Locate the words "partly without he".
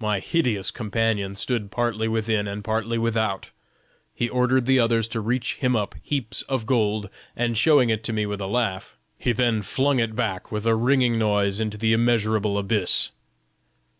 2.64-4.28